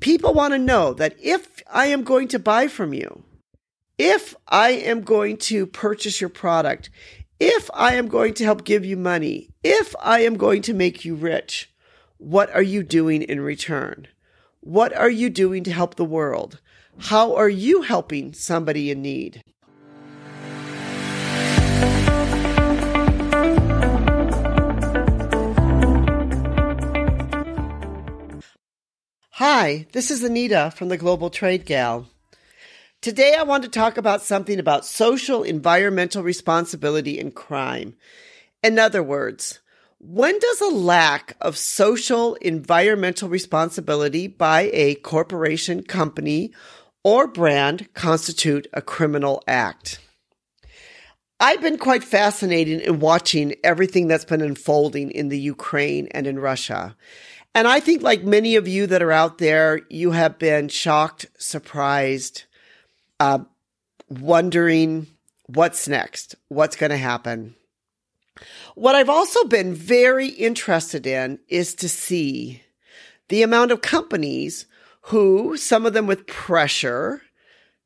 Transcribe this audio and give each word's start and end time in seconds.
People 0.00 0.32
want 0.32 0.54
to 0.54 0.58
know 0.58 0.94
that 0.94 1.16
if 1.20 1.62
I 1.70 1.86
am 1.86 2.04
going 2.04 2.28
to 2.28 2.38
buy 2.38 2.68
from 2.68 2.94
you, 2.94 3.24
if 3.98 4.34
I 4.46 4.70
am 4.70 5.02
going 5.02 5.38
to 5.38 5.66
purchase 5.66 6.20
your 6.20 6.30
product, 6.30 6.88
if 7.40 7.68
I 7.74 7.94
am 7.94 8.06
going 8.06 8.34
to 8.34 8.44
help 8.44 8.64
give 8.64 8.84
you 8.84 8.96
money, 8.96 9.50
if 9.64 9.94
I 10.00 10.20
am 10.20 10.36
going 10.36 10.62
to 10.62 10.74
make 10.74 11.04
you 11.04 11.14
rich, 11.16 11.72
what 12.16 12.50
are 12.54 12.62
you 12.62 12.82
doing 12.82 13.22
in 13.22 13.40
return? 13.40 14.08
What 14.60 14.96
are 14.96 15.10
you 15.10 15.30
doing 15.30 15.64
to 15.64 15.72
help 15.72 15.96
the 15.96 16.04
world? 16.04 16.60
How 16.98 17.34
are 17.34 17.48
you 17.48 17.82
helping 17.82 18.32
somebody 18.32 18.90
in 18.90 19.02
need? 19.02 19.42
Hi, 29.38 29.86
this 29.92 30.10
is 30.10 30.24
Anita 30.24 30.72
from 30.74 30.88
the 30.88 30.96
Global 30.96 31.30
Trade 31.30 31.64
Gal. 31.64 32.08
Today 33.00 33.36
I 33.38 33.44
want 33.44 33.62
to 33.62 33.68
talk 33.68 33.96
about 33.96 34.20
something 34.20 34.58
about 34.58 34.84
social 34.84 35.44
environmental 35.44 36.24
responsibility 36.24 37.20
and 37.20 37.32
crime. 37.32 37.94
In 38.64 38.80
other 38.80 39.00
words, 39.00 39.60
when 40.00 40.36
does 40.40 40.60
a 40.60 40.74
lack 40.74 41.36
of 41.40 41.56
social 41.56 42.34
environmental 42.40 43.28
responsibility 43.28 44.26
by 44.26 44.70
a 44.72 44.96
corporation, 44.96 45.84
company, 45.84 46.52
or 47.04 47.28
brand 47.28 47.94
constitute 47.94 48.66
a 48.72 48.82
criminal 48.82 49.44
act? 49.46 50.00
I've 51.38 51.60
been 51.60 51.78
quite 51.78 52.02
fascinated 52.02 52.80
in 52.80 52.98
watching 52.98 53.54
everything 53.62 54.08
that's 54.08 54.24
been 54.24 54.42
unfolding 54.42 55.12
in 55.12 55.28
the 55.28 55.38
Ukraine 55.38 56.08
and 56.08 56.26
in 56.26 56.40
Russia. 56.40 56.96
And 57.58 57.66
I 57.66 57.80
think, 57.80 58.02
like 58.02 58.22
many 58.22 58.54
of 58.54 58.68
you 58.68 58.86
that 58.86 59.02
are 59.02 59.10
out 59.10 59.38
there, 59.38 59.80
you 59.90 60.12
have 60.12 60.38
been 60.38 60.68
shocked, 60.68 61.26
surprised, 61.38 62.44
uh, 63.18 63.40
wondering 64.08 65.08
what's 65.46 65.88
next, 65.88 66.36
what's 66.46 66.76
going 66.76 66.90
to 66.90 66.96
happen. 66.96 67.56
What 68.76 68.94
I've 68.94 69.08
also 69.08 69.42
been 69.42 69.74
very 69.74 70.28
interested 70.28 71.04
in 71.04 71.40
is 71.48 71.74
to 71.74 71.88
see 71.88 72.62
the 73.26 73.42
amount 73.42 73.72
of 73.72 73.82
companies 73.82 74.66
who, 75.10 75.56
some 75.56 75.84
of 75.84 75.94
them 75.94 76.06
with 76.06 76.28
pressure, 76.28 77.22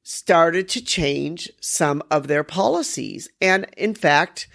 started 0.03 0.69
to 0.69 0.85
change 0.85 1.51
some 1.63 2.03
of 2.11 2.27
their 2.27 2.45
policies. 2.45 3.31
And 3.41 3.65
in 3.79 3.95
fact, 3.95 4.49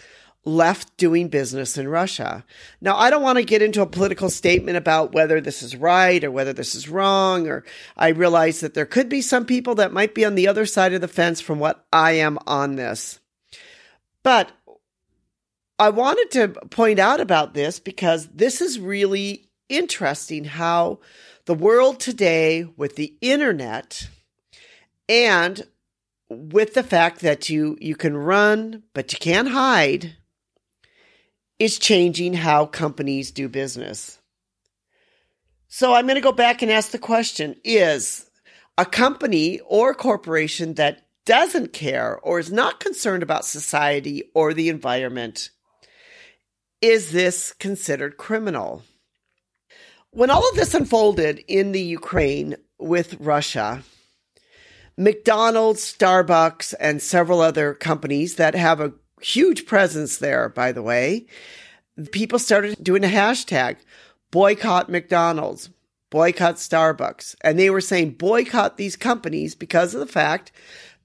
left 0.47 0.95
doing 0.95 1.27
business 1.27 1.77
in 1.77 1.87
Russia. 1.89 2.45
Now, 2.79 2.95
I 2.95 3.09
don't 3.09 3.21
want 3.21 3.37
to 3.37 3.43
get 3.43 3.61
into 3.61 3.81
a 3.81 3.85
political 3.85 4.29
statement 4.29 4.77
about 4.77 5.11
whether 5.11 5.41
this 5.41 5.61
is 5.61 5.75
right 5.75 6.23
or 6.23 6.31
whether 6.31 6.53
this 6.53 6.73
is 6.73 6.87
wrong, 6.87 7.47
or 7.47 7.65
I 7.97 8.09
realize 8.09 8.61
that 8.61 8.73
there 8.73 8.85
could 8.85 9.09
be 9.09 9.21
some 9.21 9.45
people 9.45 9.75
that 9.75 9.91
might 9.91 10.15
be 10.15 10.23
on 10.23 10.35
the 10.35 10.47
other 10.47 10.65
side 10.65 10.93
of 10.93 11.01
the 11.01 11.07
fence 11.07 11.41
from 11.41 11.59
what 11.59 11.85
I 11.91 12.13
am 12.13 12.39
on 12.47 12.77
this. 12.77 13.19
But 14.23 14.51
I 15.77 15.89
wanted 15.89 16.31
to 16.31 16.47
point 16.69 16.97
out 16.97 17.19
about 17.19 17.53
this 17.53 17.79
because 17.79 18.27
this 18.27 18.61
is 18.61 18.79
really 18.79 19.49
interesting 19.69 20.45
how 20.45 20.99
the 21.45 21.53
world 21.53 21.99
today 21.99 22.63
with 22.77 22.95
the 22.95 23.13
internet 23.19 24.07
and 25.09 25.67
with 26.29 26.73
the 26.73 26.83
fact 26.83 27.19
that 27.19 27.49
you 27.49 27.77
you 27.79 27.95
can 27.95 28.15
run 28.15 28.83
but 28.93 29.11
you 29.13 29.19
can't 29.19 29.49
hide 29.49 30.15
is 31.59 31.79
changing 31.79 32.33
how 32.33 32.65
companies 32.65 33.31
do 33.31 33.49
business. 33.49 34.19
So 35.67 35.93
I'm 35.93 36.05
going 36.05 36.15
to 36.15 36.21
go 36.21 36.31
back 36.31 36.61
and 36.61 36.71
ask 36.71 36.91
the 36.91 36.99
question 36.99 37.55
is 37.63 38.29
a 38.77 38.85
company 38.85 39.59
or 39.65 39.93
corporation 39.93 40.75
that 40.75 41.07
doesn't 41.25 41.73
care 41.73 42.17
or 42.23 42.39
is 42.39 42.51
not 42.51 42.79
concerned 42.79 43.21
about 43.21 43.43
society 43.43 44.23
or 44.33 44.53
the 44.53 44.69
environment, 44.69 45.49
is 46.81 47.11
this 47.11 47.53
considered 47.53 48.17
criminal? 48.17 48.83
When 50.11 50.29
all 50.29 50.47
of 50.49 50.55
this 50.55 50.73
unfolded 50.73 51.43
in 51.47 51.73
the 51.73 51.81
Ukraine 51.81 52.55
with 52.79 53.17
Russia, 53.19 53.83
McDonald's, 54.97 55.81
Starbucks, 55.81 56.73
and 56.79 57.01
several 57.01 57.41
other 57.41 57.73
companies 57.73 58.35
that 58.35 58.55
have 58.55 58.79
a 58.79 58.93
huge 59.21 59.65
presence 59.65 60.17
there, 60.17 60.49
by 60.49 60.71
the 60.71 60.81
way. 60.81 61.25
People 62.11 62.39
started 62.39 62.83
doing 62.83 63.03
a 63.03 63.07
hashtag 63.07 63.77
boycott 64.31 64.89
McDonald's, 64.89 65.69
boycott 66.09 66.55
Starbucks. 66.55 67.35
And 67.41 67.57
they 67.57 67.69
were 67.69 67.81
saying 67.81 68.11
boycott 68.11 68.77
these 68.77 68.95
companies 68.95 69.55
because 69.55 69.93
of 69.93 69.99
the 69.99 70.05
fact 70.05 70.51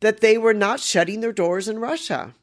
that 0.00 0.20
they 0.20 0.36
were 0.36 0.54
not 0.54 0.80
shutting 0.80 1.20
their 1.20 1.32
doors 1.32 1.68
in 1.68 1.78
Russia. 1.78 2.34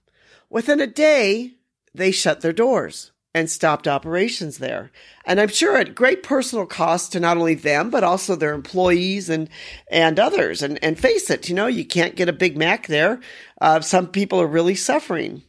Within 0.50 0.80
a 0.80 0.88
day, 0.88 1.54
they 1.94 2.12
shut 2.12 2.42
their 2.42 2.54
doors 2.54 3.12
and 3.34 3.50
stopped 3.50 3.88
operations 3.88 4.58
there. 4.58 4.92
And 5.26 5.40
I'm 5.40 5.50
sure 5.50 5.78
at 5.78 5.94
great 5.94 6.24
personal 6.24 6.66
cost 6.66 7.12
to 7.12 7.20
not 7.20 7.38
only 7.38 7.54
them, 7.54 7.92
but 7.92 8.04
also 8.04 8.36
their 8.36 8.54
employees 8.54 9.30
and, 9.30 9.50
and 9.92 10.20
others. 10.20 10.64
And, 10.64 10.84
and 10.84 10.98
face 10.98 11.30
it, 11.30 11.48
you 11.48 11.54
know, 11.54 11.68
you 11.68 11.86
can't 11.86 12.16
get 12.16 12.30
a 12.30 12.34
Big 12.34 12.58
Mac 12.58 12.88
there. 12.88 13.20
Uh, 13.62 13.82
some 13.82 14.08
people 14.08 14.42
are 14.42 14.48
really 14.48 14.76
suffering. 14.76 15.44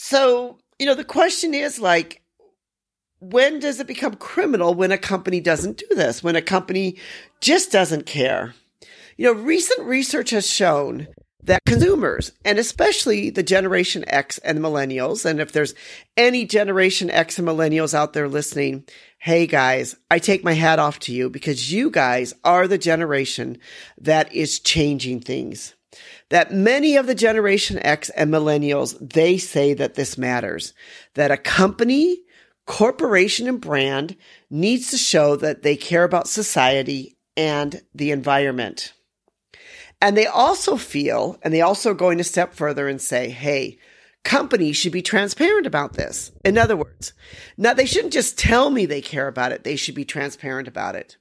So, 0.00 0.58
you 0.78 0.86
know, 0.86 0.94
the 0.94 1.02
question 1.02 1.54
is 1.54 1.80
like, 1.80 2.22
when 3.18 3.58
does 3.58 3.80
it 3.80 3.88
become 3.88 4.14
criminal 4.14 4.72
when 4.72 4.92
a 4.92 4.96
company 4.96 5.40
doesn't 5.40 5.78
do 5.78 5.86
this? 5.90 6.22
When 6.22 6.36
a 6.36 6.40
company 6.40 6.98
just 7.40 7.72
doesn't 7.72 8.06
care? 8.06 8.54
You 9.16 9.26
know, 9.26 9.40
recent 9.40 9.88
research 9.88 10.30
has 10.30 10.48
shown 10.48 11.08
that 11.42 11.64
consumers, 11.66 12.30
and 12.44 12.60
especially 12.60 13.30
the 13.30 13.42
Generation 13.42 14.04
X 14.06 14.38
and 14.38 14.60
millennials, 14.60 15.24
and 15.24 15.40
if 15.40 15.50
there's 15.50 15.74
any 16.16 16.44
Generation 16.44 17.10
X 17.10 17.36
and 17.40 17.48
millennials 17.48 17.92
out 17.92 18.12
there 18.12 18.28
listening, 18.28 18.84
hey 19.18 19.48
guys, 19.48 19.96
I 20.08 20.20
take 20.20 20.44
my 20.44 20.52
hat 20.52 20.78
off 20.78 21.00
to 21.00 21.12
you 21.12 21.28
because 21.28 21.72
you 21.72 21.90
guys 21.90 22.34
are 22.44 22.68
the 22.68 22.78
generation 22.78 23.58
that 24.00 24.32
is 24.32 24.60
changing 24.60 25.20
things 25.20 25.74
that 26.30 26.52
many 26.52 26.96
of 26.96 27.06
the 27.06 27.14
Generation 27.14 27.78
X 27.78 28.10
and 28.10 28.30
millennials, 28.30 28.96
they 29.00 29.38
say 29.38 29.74
that 29.74 29.94
this 29.94 30.18
matters, 30.18 30.74
that 31.14 31.30
a 31.30 31.36
company, 31.36 32.22
corporation 32.66 33.48
and 33.48 33.60
brand 33.60 34.16
needs 34.50 34.90
to 34.90 34.98
show 34.98 35.36
that 35.36 35.62
they 35.62 35.76
care 35.76 36.04
about 36.04 36.28
society 36.28 37.16
and 37.36 37.82
the 37.94 38.10
environment. 38.10 38.92
And 40.00 40.16
they 40.16 40.26
also 40.26 40.76
feel, 40.76 41.38
and 41.42 41.52
they 41.52 41.62
also 41.62 41.90
are 41.90 41.94
going 41.94 42.20
a 42.20 42.24
step 42.24 42.54
further 42.54 42.88
and 42.88 43.00
say, 43.00 43.30
hey, 43.30 43.78
companies 44.22 44.76
should 44.76 44.92
be 44.92 45.02
transparent 45.02 45.66
about 45.66 45.94
this. 45.94 46.30
In 46.44 46.58
other 46.58 46.76
words, 46.76 47.14
now 47.56 47.74
they 47.74 47.86
shouldn't 47.86 48.12
just 48.12 48.38
tell 48.38 48.70
me 48.70 48.86
they 48.86 49.00
care 49.00 49.26
about 49.26 49.52
it. 49.52 49.64
They 49.64 49.76
should 49.76 49.94
be 49.94 50.04
transparent 50.04 50.68
about 50.68 50.94
it. 50.94 51.16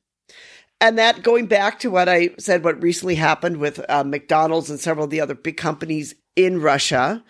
And 0.80 0.98
that 0.98 1.24
going 1.24 1.48
back 1.48 1.80
to 1.80 1.90
what 1.90 2.08
I 2.08 2.30
said, 2.38 2.64
what 2.64 2.82
recently 2.82 3.16
happened 3.16 3.58
with 3.58 3.84
uh, 3.90 4.04
McDonald's 4.04 4.70
and 4.70 4.80
several 4.80 5.06
of 5.06 5.10
the 5.10 5.22
other 5.22 5.34
big 5.34 5.58
companies 5.58 6.14
in 6.36 6.62
Russia, 6.62 7.24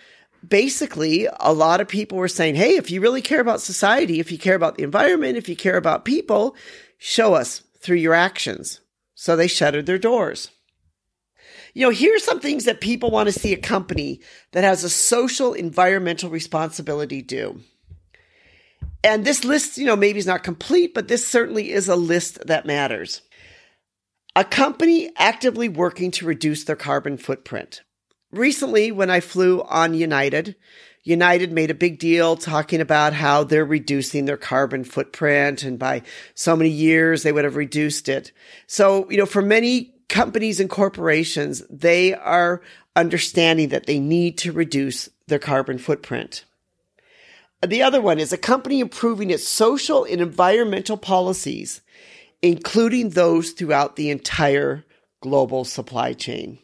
basically 0.46 1.28
a 1.40 1.54
lot 1.54 1.80
of 1.80 1.88
people 1.88 2.18
were 2.18 2.28
saying, 2.28 2.56
Hey, 2.56 2.76
if 2.76 2.92
you 2.92 3.00
really 3.00 3.22
care 3.22 3.40
about 3.40 3.62
society, 3.62 4.20
if 4.20 4.32
you 4.32 4.38
care 4.38 4.56
about 4.56 4.76
the 4.76 4.84
environment, 4.84 5.38
if 5.38 5.48
you 5.48 5.56
care 5.56 5.78
about 5.78 6.06
people, 6.06 6.56
show 6.98 7.34
us 7.34 7.64
through 7.80 7.98
your 7.98 8.14
actions. 8.14 8.82
So 9.16 9.36
they 9.36 9.48
shuttered 9.48 9.86
their 9.86 9.98
doors. 9.98 10.52
You 11.74 11.84
know, 11.84 11.92
here's 11.92 12.24
some 12.24 12.40
things 12.40 12.66
that 12.66 12.82
people 12.82 13.12
want 13.12 13.28
to 13.28 13.40
see 13.40 13.54
a 13.54 13.58
company 13.58 14.20
that 14.52 14.64
has 14.64 14.84
a 14.84 14.90
social 14.90 15.54
environmental 15.54 16.30
responsibility 16.30 17.22
do. 17.22 17.62
And 19.04 19.24
this 19.24 19.44
list, 19.44 19.78
you 19.78 19.86
know, 19.86 19.96
maybe 19.96 20.20
is 20.20 20.26
not 20.26 20.44
complete, 20.44 20.94
but 20.94 21.08
this 21.08 21.28
certainly 21.28 21.72
is 21.72 21.88
a 21.88 21.96
list 21.96 22.46
that 22.48 22.66
matters. 22.66 23.22
A 24.36 24.44
company 24.44 25.12
actively 25.18 25.70
working 25.70 26.12
to 26.12 26.26
reduce 26.26 26.64
their 26.64 26.76
carbon 26.76 27.18
footprint. 27.18 27.82
Recently, 28.32 28.92
when 28.92 29.10
I 29.10 29.20
flew 29.20 29.64
on 29.64 29.94
United, 29.94 30.56
United 31.04 31.54
made 31.54 31.72
a 31.72 31.76
big 31.76 32.00
deal 32.00 32.36
talking 32.36 32.82
about 32.82 33.14
how 33.14 33.44
they're 33.44 33.66
reducing 33.66 34.26
their 34.26 34.38
carbon 34.38 34.84
footprint 34.84 35.64
and 35.64 35.80
by 35.80 36.02
so 36.36 36.56
many 36.56 36.70
years 36.70 37.24
they 37.24 37.32
would 37.32 37.46
have 37.46 37.56
reduced 37.56 38.10
it. 38.10 38.34
So, 38.68 39.10
you 39.10 39.18
know, 39.18 39.26
for 39.26 39.42
many 39.42 39.96
companies 40.10 40.60
and 40.60 40.70
corporations, 40.70 41.64
they 41.70 42.14
are 42.14 42.62
understanding 42.96 43.70
that 43.70 43.86
they 43.86 44.00
need 44.00 44.38
to 44.40 44.52
reduce 44.52 45.08
their 45.28 45.40
carbon 45.40 45.78
footprint. 45.78 46.44
The 47.66 47.82
other 47.82 48.02
one 48.02 48.20
is 48.20 48.32
a 48.32 48.38
company 48.38 48.80
improving 48.80 49.30
its 49.30 49.48
social 49.48 50.04
and 50.04 50.22
environmental 50.22 50.98
policies 50.98 51.82
including 52.42 53.10
those 53.10 53.52
throughout 53.52 53.96
the 53.96 54.10
entire 54.10 54.86
global 55.22 55.66
supply 55.66 56.14
chain. 56.14 56.60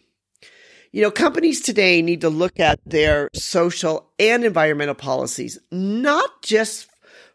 You 0.91 1.01
know, 1.01 1.11
companies 1.11 1.61
today 1.61 2.01
need 2.01 2.21
to 2.21 2.29
look 2.29 2.59
at 2.59 2.79
their 2.85 3.29
social 3.33 4.11
and 4.19 4.43
environmental 4.43 4.95
policies, 4.95 5.57
not 5.71 6.43
just 6.43 6.87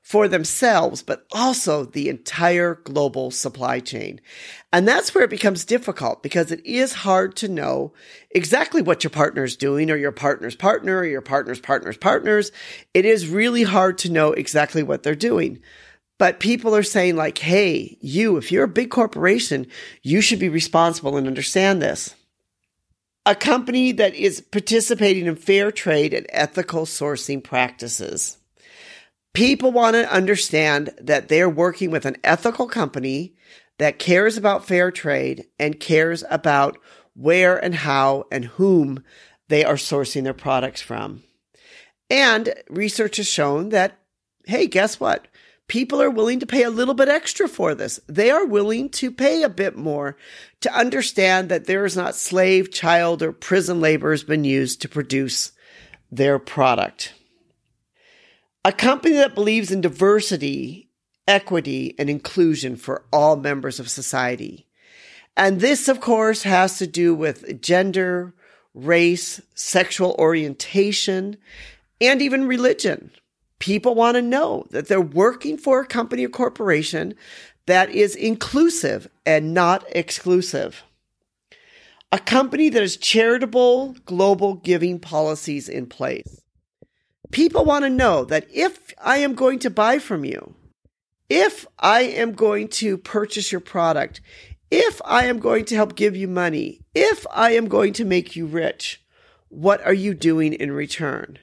for 0.08 0.26
themselves, 0.26 1.02
but 1.02 1.26
also 1.32 1.84
the 1.84 2.08
entire 2.08 2.76
global 2.76 3.30
supply 3.30 3.78
chain. 3.78 4.18
And 4.72 4.88
that's 4.88 5.14
where 5.14 5.24
it 5.24 5.28
becomes 5.28 5.66
difficult 5.66 6.22
because 6.22 6.50
it 6.50 6.64
is 6.64 6.94
hard 6.94 7.36
to 7.36 7.46
know 7.46 7.92
exactly 8.30 8.80
what 8.80 9.04
your 9.04 9.10
partner 9.10 9.44
is 9.44 9.54
doing 9.54 9.90
or 9.90 9.96
your 9.96 10.10
partner's 10.10 10.56
partner 10.56 10.96
or 10.96 11.04
your 11.04 11.20
partner's 11.20 11.60
partner's 11.60 11.98
partners. 11.98 12.52
It 12.94 13.04
is 13.04 13.28
really 13.28 13.64
hard 13.64 13.98
to 13.98 14.10
know 14.10 14.32
exactly 14.32 14.82
what 14.82 15.02
they're 15.02 15.14
doing. 15.14 15.60
But 16.16 16.40
people 16.40 16.74
are 16.74 16.82
saying 16.82 17.16
like, 17.16 17.36
Hey, 17.36 17.98
you, 18.00 18.38
if 18.38 18.50
you're 18.50 18.64
a 18.64 18.68
big 18.68 18.90
corporation, 18.90 19.66
you 20.02 20.22
should 20.22 20.38
be 20.38 20.48
responsible 20.48 21.18
and 21.18 21.26
understand 21.26 21.82
this. 21.82 22.14
A 23.26 23.34
company 23.34 23.92
that 23.92 24.14
is 24.14 24.40
participating 24.40 25.26
in 25.26 25.36
fair 25.36 25.70
trade 25.70 26.14
and 26.14 26.24
ethical 26.30 26.86
sourcing 26.86 27.44
practices. 27.44 28.38
People 29.38 29.70
want 29.70 29.94
to 29.94 30.12
understand 30.12 30.90
that 31.00 31.28
they're 31.28 31.48
working 31.48 31.92
with 31.92 32.04
an 32.04 32.16
ethical 32.24 32.66
company 32.66 33.36
that 33.78 34.00
cares 34.00 34.36
about 34.36 34.66
fair 34.66 34.90
trade 34.90 35.46
and 35.60 35.78
cares 35.78 36.24
about 36.28 36.76
where 37.14 37.56
and 37.56 37.72
how 37.72 38.24
and 38.32 38.46
whom 38.46 39.04
they 39.46 39.64
are 39.64 39.76
sourcing 39.76 40.24
their 40.24 40.34
products 40.34 40.82
from. 40.82 41.22
And 42.10 42.52
research 42.68 43.18
has 43.18 43.28
shown 43.28 43.68
that, 43.68 44.00
hey, 44.44 44.66
guess 44.66 44.98
what? 44.98 45.28
People 45.68 46.02
are 46.02 46.10
willing 46.10 46.40
to 46.40 46.44
pay 46.44 46.64
a 46.64 46.70
little 46.70 46.94
bit 46.94 47.08
extra 47.08 47.46
for 47.46 47.76
this. 47.76 48.00
They 48.08 48.32
are 48.32 48.44
willing 48.44 48.88
to 48.88 49.12
pay 49.12 49.44
a 49.44 49.48
bit 49.48 49.76
more 49.76 50.16
to 50.62 50.74
understand 50.76 51.48
that 51.48 51.66
there 51.66 51.84
is 51.84 51.96
not 51.96 52.16
slave, 52.16 52.72
child, 52.72 53.22
or 53.22 53.30
prison 53.30 53.80
labor 53.80 54.10
has 54.10 54.24
been 54.24 54.42
used 54.42 54.82
to 54.82 54.88
produce 54.88 55.52
their 56.10 56.40
product. 56.40 57.14
A 58.68 58.72
company 58.72 59.14
that 59.14 59.34
believes 59.34 59.70
in 59.70 59.80
diversity, 59.80 60.90
equity, 61.26 61.94
and 61.98 62.10
inclusion 62.10 62.76
for 62.76 63.02
all 63.10 63.34
members 63.34 63.80
of 63.80 63.88
society. 63.88 64.66
And 65.38 65.60
this, 65.62 65.88
of 65.88 66.02
course, 66.02 66.42
has 66.42 66.76
to 66.76 66.86
do 66.86 67.14
with 67.14 67.62
gender, 67.62 68.34
race, 68.74 69.40
sexual 69.54 70.14
orientation, 70.18 71.38
and 71.98 72.20
even 72.20 72.46
religion. 72.46 73.10
People 73.58 73.94
want 73.94 74.16
to 74.16 74.20
know 74.20 74.66
that 74.68 74.86
they're 74.86 75.00
working 75.00 75.56
for 75.56 75.80
a 75.80 75.86
company 75.86 76.26
or 76.26 76.28
corporation 76.28 77.14
that 77.64 77.88
is 77.88 78.14
inclusive 78.14 79.08
and 79.24 79.54
not 79.54 79.82
exclusive. 79.92 80.84
A 82.12 82.18
company 82.18 82.68
that 82.68 82.82
has 82.82 82.98
charitable 82.98 83.96
global 84.04 84.56
giving 84.56 84.98
policies 84.98 85.70
in 85.70 85.86
place. 85.86 86.42
People 87.30 87.64
want 87.64 87.84
to 87.84 87.90
know 87.90 88.24
that 88.24 88.46
if 88.52 88.94
I 89.02 89.18
am 89.18 89.34
going 89.34 89.58
to 89.60 89.70
buy 89.70 89.98
from 89.98 90.24
you, 90.24 90.54
if 91.28 91.66
I 91.78 92.00
am 92.00 92.32
going 92.32 92.68
to 92.68 92.96
purchase 92.96 93.52
your 93.52 93.60
product, 93.60 94.20
if 94.70 95.00
I 95.04 95.26
am 95.26 95.38
going 95.38 95.66
to 95.66 95.74
help 95.74 95.94
give 95.94 96.16
you 96.16 96.28
money, 96.28 96.80
if 96.94 97.26
I 97.30 97.52
am 97.52 97.68
going 97.68 97.92
to 97.94 98.04
make 98.04 98.34
you 98.34 98.46
rich, 98.46 99.02
what 99.48 99.84
are 99.84 99.94
you 99.94 100.14
doing 100.14 100.52
in 100.52 100.72
return? 100.72 101.38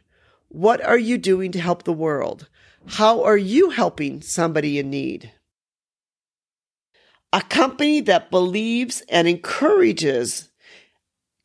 What 0.50 0.84
are 0.84 0.98
you 0.98 1.18
doing 1.18 1.52
to 1.52 1.60
help 1.60 1.84
the 1.84 1.94
world? 1.94 2.48
How 2.88 3.24
are 3.24 3.38
you 3.38 3.72
helping 3.72 4.22
somebody 4.22 4.80
in 4.80 4.90
need? 4.90 5.32
A 7.34 7.42
company 7.42 8.00
that 8.02 8.32
believes 8.32 9.04
and 9.10 9.28
encourages 9.28 10.50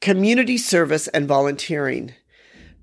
community 0.01 0.57
service 0.57 1.09
and 1.09 1.27
volunteering 1.27 2.15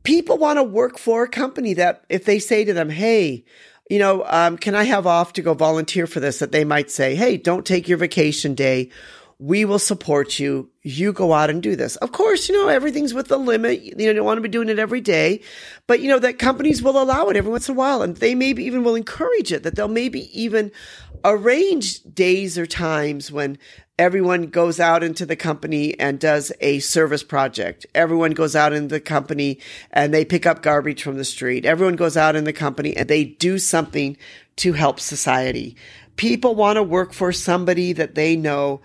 people 0.07 0.37
want 0.37 0.55
to 0.55 0.63
work 0.63 0.97
for 0.97 1.23
a 1.23 1.27
company 1.27 1.73
that 1.73 2.05
if 2.07 2.23
they 2.23 2.39
say 2.39 2.63
to 2.63 2.73
them, 2.73 2.89
Hey, 2.89 3.43
you 3.89 3.99
know, 3.99 4.23
um, 4.25 4.57
can 4.57 4.73
I 4.73 4.83
have 4.83 5.05
off 5.05 5.33
to 5.33 5.41
go 5.41 5.53
volunteer 5.53 6.07
for 6.07 6.21
this? 6.21 6.39
That 6.39 6.53
they 6.53 6.63
might 6.63 6.89
say, 6.89 7.13
Hey, 7.13 7.35
don't 7.35 7.65
take 7.65 7.89
your 7.89 7.97
vacation 7.97 8.55
day. 8.55 8.89
We 9.37 9.65
will 9.65 9.79
support 9.79 10.39
you. 10.39 10.69
You 10.81 11.11
go 11.11 11.33
out 11.33 11.49
and 11.49 11.61
do 11.61 11.75
this. 11.75 11.97
Of 11.97 12.13
course, 12.13 12.47
you 12.47 12.55
know, 12.55 12.69
everything's 12.69 13.13
with 13.13 13.27
the 13.27 13.37
limit. 13.37 13.81
You 13.81 13.95
know, 13.95 14.03
you 14.05 14.13
don't 14.13 14.25
want 14.25 14.37
to 14.37 14.41
be 14.41 14.47
doing 14.47 14.69
it 14.69 14.79
every 14.79 15.01
day, 15.01 15.41
but 15.87 15.99
you 15.99 16.07
know, 16.07 16.19
that 16.19 16.39
companies 16.39 16.81
will 16.81 16.99
allow 16.99 17.27
it 17.27 17.35
every 17.35 17.51
once 17.51 17.67
in 17.67 17.75
a 17.75 17.77
while 17.77 18.01
and 18.01 18.15
they 18.15 18.33
maybe 18.33 18.63
even 18.63 18.85
will 18.85 18.95
encourage 18.95 19.51
it, 19.51 19.63
that 19.63 19.75
they'll 19.75 19.89
maybe 19.89 20.29
even 20.41 20.71
arrange 21.23 22.03
days 22.03 22.57
or 22.57 22.65
times 22.65 23.31
when 23.31 23.57
everyone 23.99 24.43
goes 24.47 24.79
out 24.79 25.03
into 25.03 25.25
the 25.25 25.35
company 25.35 25.99
and 25.99 26.19
does 26.19 26.51
a 26.61 26.79
service 26.79 27.23
project. 27.23 27.85
Everyone 27.95 28.31
goes 28.31 28.55
out 28.55 28.73
in 28.73 28.89
the 28.89 28.99
company 28.99 29.59
and 29.91 30.13
they 30.13 30.23
pick 30.23 30.45
up 30.45 30.61
garbage 30.61 31.01
from 31.01 31.17
the 31.17 31.25
street. 31.25 31.65
Everyone 31.65 31.95
goes 31.95 32.15
out 32.15 32.35
in 32.35 32.43
the 32.43 32.53
company 32.53 32.95
and 32.95 33.07
they 33.07 33.23
do 33.23 33.57
something 33.57 34.17
to 34.57 34.73
help 34.73 34.99
society. 34.99 35.75
People 36.15 36.55
want 36.55 36.77
to 36.77 36.83
work 36.83 37.13
for 37.13 37.31
somebody 37.31 37.93
that 37.93 38.15
they 38.15 38.35
know 38.35 38.81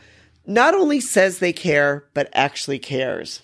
not 0.46 0.74
only 0.74 1.00
says 1.00 1.38
they 1.38 1.52
care, 1.52 2.06
but 2.14 2.28
actually 2.32 2.78
cares. 2.78 3.42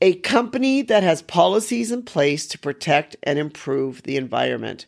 A 0.00 0.14
company 0.16 0.82
that 0.82 1.02
has 1.02 1.22
policies 1.22 1.90
in 1.90 2.02
place 2.02 2.46
to 2.48 2.58
protect 2.58 3.16
and 3.22 3.38
improve 3.38 4.02
the 4.02 4.16
environment. 4.16 4.86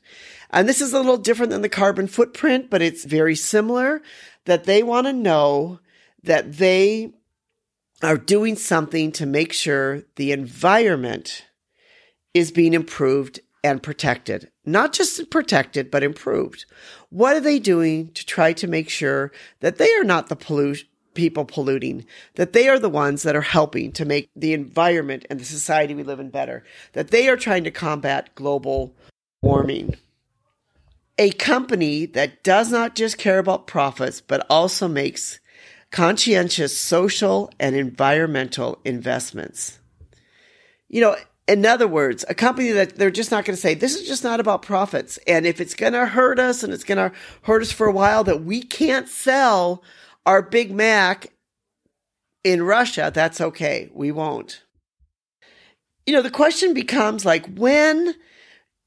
And 0.50 0.68
this 0.68 0.80
is 0.80 0.92
a 0.92 0.98
little 0.98 1.16
different 1.16 1.50
than 1.50 1.62
the 1.62 1.68
carbon 1.68 2.06
footprint, 2.06 2.70
but 2.70 2.82
it's 2.82 3.04
very 3.04 3.34
similar 3.34 4.02
that 4.44 4.64
they 4.64 4.82
want 4.82 5.06
to 5.06 5.12
know 5.12 5.80
that 6.22 6.54
they 6.54 7.12
are 8.02 8.16
doing 8.16 8.56
something 8.56 9.10
to 9.12 9.26
make 9.26 9.52
sure 9.52 10.02
the 10.16 10.32
environment 10.32 11.44
is 12.34 12.50
being 12.50 12.74
improved 12.74 13.40
and 13.64 13.82
protected. 13.82 14.50
Not 14.64 14.92
just 14.92 15.30
protected, 15.30 15.90
but 15.90 16.02
improved. 16.02 16.66
What 17.08 17.36
are 17.36 17.40
they 17.40 17.58
doing 17.58 18.12
to 18.12 18.24
try 18.24 18.52
to 18.54 18.66
make 18.66 18.88
sure 18.88 19.32
that 19.60 19.78
they 19.78 19.92
are 19.94 20.04
not 20.04 20.28
the 20.28 20.76
people 21.14 21.44
polluting, 21.44 22.04
that 22.34 22.52
they 22.52 22.68
are 22.68 22.78
the 22.78 22.90
ones 22.90 23.22
that 23.22 23.34
are 23.34 23.40
helping 23.40 23.90
to 23.92 24.04
make 24.04 24.28
the 24.36 24.52
environment 24.52 25.24
and 25.30 25.40
the 25.40 25.44
society 25.44 25.94
we 25.94 26.02
live 26.02 26.20
in 26.20 26.30
better, 26.30 26.62
that 26.92 27.08
they 27.08 27.28
are 27.28 27.36
trying 27.36 27.64
to 27.64 27.70
combat 27.70 28.34
global 28.34 28.94
warming 29.42 29.96
a 31.18 31.30
company 31.30 32.06
that 32.06 32.44
does 32.44 32.70
not 32.70 32.94
just 32.94 33.18
care 33.18 33.38
about 33.38 33.66
profits, 33.66 34.20
but 34.20 34.46
also 34.50 34.86
makes 34.88 35.40
conscientious 35.90 36.76
social 36.76 37.50
and 37.58 37.74
environmental 37.74 38.78
investments. 38.84 39.78
You 40.88 41.00
know, 41.00 41.16
in 41.48 41.64
other 41.64 41.88
words, 41.88 42.24
a 42.28 42.34
company 42.34 42.72
that 42.72 42.96
they're 42.96 43.10
just 43.10 43.30
not 43.30 43.44
going 43.44 43.54
to 43.54 43.60
say, 43.60 43.74
this 43.74 43.94
is 43.94 44.06
just 44.06 44.24
not 44.24 44.40
about 44.40 44.62
profits. 44.62 45.18
And 45.26 45.46
if 45.46 45.60
it's 45.60 45.74
going 45.74 45.92
to 45.92 46.06
hurt 46.06 46.38
us 46.38 46.62
and 46.62 46.72
it's 46.72 46.84
going 46.84 46.98
to 46.98 47.16
hurt 47.42 47.62
us 47.62 47.72
for 47.72 47.86
a 47.86 47.92
while 47.92 48.24
that 48.24 48.42
we 48.42 48.62
can't 48.62 49.08
sell 49.08 49.82
our 50.26 50.42
Big 50.42 50.72
Mac 50.72 51.28
in 52.42 52.62
Russia, 52.62 53.10
that's 53.14 53.40
okay. 53.40 53.90
We 53.94 54.10
won't. 54.10 54.64
You 56.04 56.14
know, 56.14 56.22
the 56.22 56.30
question 56.30 56.74
becomes 56.74 57.24
like, 57.24 57.46
when 57.54 58.14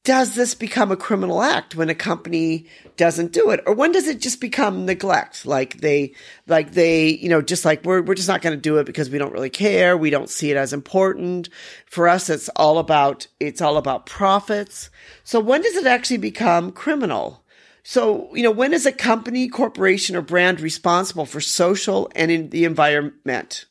does 0.05 0.35
this 0.35 0.55
become 0.55 0.91
a 0.91 0.97
criminal 0.97 1.41
act 1.41 1.75
when 1.75 1.89
a 1.89 1.95
company 1.95 2.65
doesn't 2.95 3.33
do 3.33 3.49
it? 3.49 3.61
Or 3.65 3.73
when 3.73 3.91
does 3.91 4.07
it 4.07 4.21
just 4.21 4.39
become 4.39 4.85
neglect? 4.85 5.45
Like 5.45 5.81
they 5.81 6.13
like 6.47 6.71
they 6.71 7.09
you 7.09 7.27
know 7.27 7.41
just 7.41 7.65
like 7.65 7.83
we're 7.83 8.01
we're 8.01 8.15
just 8.15 8.29
not 8.29 8.41
going 8.41 8.55
to 8.55 8.61
do 8.61 8.77
it 8.77 8.85
because 8.85 9.09
we 9.09 9.17
don't 9.17 9.33
really 9.33 9.49
care. 9.49 9.97
We 9.97 10.09
don't 10.09 10.29
see 10.29 10.51
it 10.51 10.57
as 10.57 10.71
important. 10.71 11.49
For 11.85 12.07
us 12.07 12.29
it's 12.29 12.49
all 12.55 12.79
about 12.79 13.27
it's 13.39 13.61
all 13.61 13.77
about 13.77 14.05
profits. 14.05 14.89
So 15.23 15.39
when 15.39 15.61
does 15.61 15.75
it 15.75 15.85
actually 15.85 16.17
become 16.17 16.71
criminal? 16.71 17.43
So 17.83 18.33
you 18.33 18.43
know 18.43 18.51
when 18.51 18.73
is 18.73 18.85
a 18.85 18.93
company 18.93 19.49
corporation 19.49 20.15
or 20.15 20.21
brand 20.21 20.61
responsible 20.61 21.25
for 21.25 21.41
social 21.41 22.09
and 22.15 22.31
in 22.31 22.49
the 22.51 22.63
environment? 22.63 23.65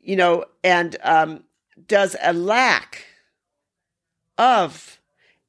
You 0.00 0.14
know 0.14 0.44
and 0.62 0.96
um, 1.02 1.42
does 1.88 2.14
a 2.22 2.32
lack 2.32 3.06
of 4.42 4.98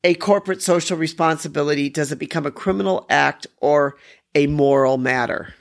a 0.03 0.13
corporate 0.13 0.61
social 0.61 0.97
responsibility, 0.97 1.89
does 1.89 2.11
it 2.11 2.19
become 2.19 2.45
a 2.45 2.51
criminal 2.51 3.07
act 3.09 3.47
or 3.59 3.95
a 4.35 4.45
moral 4.45 4.99
matter? 4.99 5.55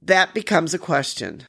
That 0.00 0.34
becomes 0.34 0.74
a 0.74 0.78
question. 0.80 1.46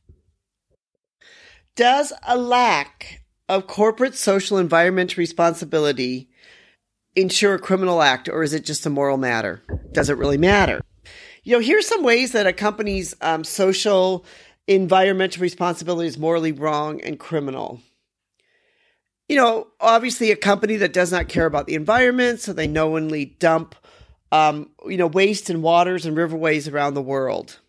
Does 1.75 2.13
a 2.27 2.37
lack 2.37 3.23
of 3.49 3.65
corporate 3.65 4.13
social 4.13 4.59
environmental 4.59 5.19
responsibility 5.19 6.29
ensure 7.15 7.55
a 7.55 7.59
criminal 7.59 8.03
act 8.03 8.29
or 8.29 8.43
is 8.43 8.53
it 8.53 8.65
just 8.65 8.85
a 8.85 8.91
moral 8.91 9.17
matter? 9.17 9.63
Does 9.93 10.11
it 10.11 10.17
really 10.17 10.37
matter? 10.37 10.81
You 11.43 11.53
know, 11.53 11.59
here's 11.59 11.87
some 11.87 12.03
ways 12.03 12.33
that 12.33 12.45
a 12.45 12.53
company's 12.53 13.15
um, 13.21 13.43
social 13.43 14.25
environmental 14.67 15.41
responsibility 15.41 16.07
is 16.07 16.19
morally 16.19 16.51
wrong 16.51 17.01
and 17.01 17.19
criminal 17.19 17.81
you 19.27 19.35
know, 19.35 19.67
obviously 19.79 20.31
a 20.31 20.35
company 20.35 20.75
that 20.77 20.93
does 20.93 21.11
not 21.11 21.29
care 21.29 21.45
about 21.45 21.67
the 21.67 21.75
environment, 21.75 22.39
so 22.39 22.53
they 22.53 22.67
knowingly 22.67 23.25
dump, 23.25 23.75
um, 24.31 24.69
you 24.85 24.97
know, 24.97 25.07
waste 25.07 25.49
in 25.49 25.61
waters 25.61 26.05
and 26.05 26.17
riverways 26.17 26.71
around 26.71 26.93
the 26.93 27.01
world. 27.01 27.59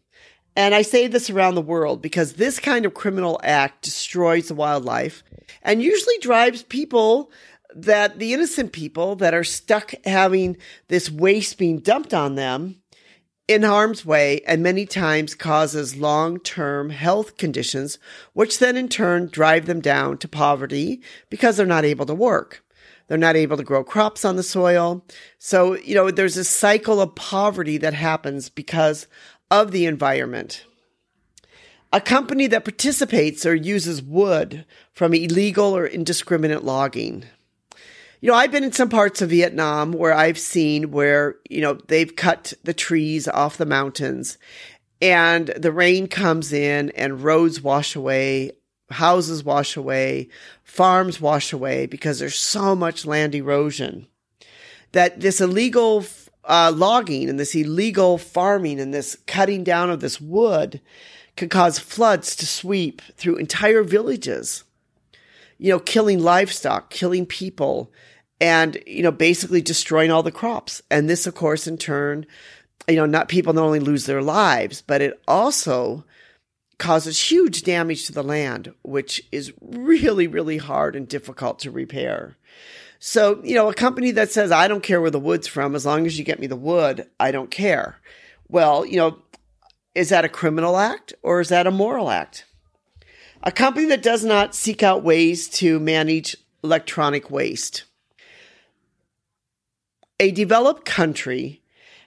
And 0.57 0.75
I 0.75 0.83
say 0.83 1.09
this 1.09 1.31
around 1.31 1.57
the 1.57 1.63
world 1.63 2.01
because 2.01 2.35
this 2.35 2.61
kind 2.61 2.87
of 2.87 2.95
criminal 2.95 3.41
act 3.43 3.83
destroys 3.83 4.49
the 4.49 4.55
wildlife 4.55 5.25
and 5.63 5.83
usually 5.83 6.19
drives 6.19 6.63
people 6.63 7.31
that 7.75 8.19
the 8.19 8.33
innocent 8.33 8.73
people 8.73 9.17
that 9.17 9.35
are 9.35 9.45
stuck 9.45 9.95
having 10.05 10.57
this 10.89 11.11
waste 11.11 11.59
being 11.59 11.81
dumped 11.81 12.15
on 12.15 12.37
them 12.37 12.77
in 13.47 13.63
harm's 13.63 14.07
way 14.07 14.41
and 14.47 14.63
many 14.63 14.87
times 14.87 15.35
causes 15.35 15.97
long 15.97 16.39
term 16.41 16.91
health 16.91 17.37
conditions, 17.37 17.99
which 18.33 18.59
then 18.59 18.77
in 18.77 18.89
turn 18.89 19.27
drive 19.27 19.67
them 19.67 19.81
down 19.81 20.19
to 20.19 20.29
poverty 20.29 21.03
because 21.31 21.57
they're 21.57 21.67
not 21.67 21.85
able 21.85 22.07
to 22.07 22.15
work. 22.15 22.65
They're 23.07 23.19
not 23.19 23.37
able 23.37 23.59
to 23.59 23.63
grow 23.63 23.85
crops 23.85 24.25
on 24.25 24.37
the 24.37 24.43
soil. 24.43 25.05
So, 25.39 25.77
you 25.77 25.95
know, 25.95 26.11
there's 26.11 26.39
a 26.39 26.45
cycle 26.45 27.03
of 27.03 27.15
poverty 27.15 27.77
that 27.79 27.93
happens 27.93 28.49
because 28.49 29.07
of 29.51 29.73
the 29.73 29.85
environment. 29.85 30.65
A 31.93 32.01
company 32.01 32.47
that 32.47 32.65
participates 32.65 33.45
or 33.45 33.55
uses 33.55 34.03
wood 34.03 34.65
from 34.93 35.13
illegal 35.13 35.77
or 35.77 35.87
indiscriminate 35.87 36.65
logging. 36.65 37.25
You 38.25 38.31
know, 38.31 38.37
I've 38.37 38.53
been 38.53 38.65
in 38.65 38.73
some 38.73 38.89
parts 38.89 39.21
of 39.21 39.29
Vietnam 39.29 39.93
where 39.93 40.15
I've 40.15 40.39
seen 40.39 40.93
where, 40.93 41.37
you 41.51 41.61
know, 41.61 41.75
they've 41.89 42.17
cut 42.17 42.55
the 42.63 42.73
trees 42.73 43.29
off 43.29 43.59
the 43.59 43.67
mountains 43.67 44.39
and 45.03 45.49
the 45.49 45.71
rain 45.71 46.09
comes 46.09 46.51
in 46.51 46.89
and 46.93 47.23
roads 47.23 47.61
wash 47.61 47.95
away, 47.95 48.53
houses 48.89 49.45
wash 49.45 49.77
away, 49.77 50.31
farms 50.63 51.21
wash 51.21 51.53
away 51.53 51.85
because 51.85 52.19
there's 52.19 52.39
so 52.39 52.75
much 52.75 53.05
land 53.05 53.35
erosion 53.35 54.07
that 54.93 55.21
this 55.21 55.39
illegal 55.43 56.07
uh, 56.45 56.73
logging 56.75 57.29
and 57.29 57.39
this 57.39 57.55
illegal 57.55 58.17
farming 58.17 58.81
and 58.81 58.95
this 58.95 59.19
cutting 59.27 59.63
down 59.63 59.91
of 59.91 60.01
this 60.01 60.19
wood 60.19 60.81
can 61.37 61.51
cause 61.51 61.79
floods 61.79 62.35
to 62.37 62.47
sweep 62.47 63.03
through 63.19 63.37
entire 63.37 63.83
villages, 63.83 64.65
you 65.59 65.69
know, 65.69 65.79
killing 65.79 66.21
livestock, 66.21 66.89
killing 66.89 67.27
people, 67.27 67.93
and, 68.41 68.79
you 68.87 69.03
know, 69.03 69.13
basically 69.13 69.63
destroying 69.63 70.11
all 70.11 70.23
the 70.23 70.33
crops. 70.33 70.83
And 70.91 71.09
this, 71.09 71.27
of 71.27 71.35
course, 71.35 71.67
in 71.67 71.79
turn, 71.79 72.27
you 72.89 72.97
know, 72.97 73.07
not 73.07 73.29
people 73.29 73.53
not 73.53 73.65
only 73.65 73.81
lose 73.81 74.07
their 74.07 74.23
lives, 74.23 74.83
but 74.83 75.01
it 75.01 75.21
also 75.27 76.05
causes 76.79 77.31
huge 77.31 77.63
damage 77.63 78.07
to 78.07 78.13
the 78.13 78.23
land, 78.23 78.75
which 78.83 79.23
is 79.31 79.53
really, 79.61 80.27
really 80.27 80.59
hard 80.59 80.97
and 80.97 81.09
difficult 81.09 81.59
to 81.61 81.71
repair. 81.71 82.37
So, 82.99 83.41
you 83.45 83.55
know, 83.55 83.69
a 83.69 83.75
company 83.75 84.11
that 84.13 84.33
says, 84.33 84.51
I 84.51 84.67
don't 84.67 84.83
care 84.83 85.01
where 85.01 85.11
the 85.11 85.21
wood's 85.21 85.47
from, 85.47 85.75
as 85.75 85.87
long 85.87 86.07
as 86.07 86.19
you 86.19 86.25
get 86.25 86.41
me 86.41 86.47
the 86.47 86.57
wood, 86.57 87.07
I 87.21 87.31
don't 87.31 87.51
care. 87.51 88.01
Well, 88.49 88.85
you 88.85 88.97
know, 88.97 89.19
is 89.95 90.09
that 90.09 90.25
a 90.25 90.29
criminal 90.29 90.77
act 90.77 91.15
or 91.23 91.41
is 91.41 91.51
that 91.51 91.67
a 91.67 91.71
moral 91.71 92.11
act? 92.11 92.47
A 93.43 93.53
company 93.53 93.87
that 93.87 94.03
does 94.03 94.25
not 94.25 94.55
seek 94.55 94.83
out 94.83 95.05
ways 95.05 95.49
to 95.51 95.79
manage 95.79 96.37
electronic 96.63 97.31
waste 97.31 97.85
a 100.21 100.31
developed 100.31 100.85
country 100.85 101.63